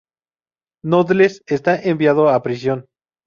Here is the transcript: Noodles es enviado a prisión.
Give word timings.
Noodles 0.83 1.43
es 1.45 1.61
enviado 1.85 2.27
a 2.29 2.41
prisión. 2.41 2.87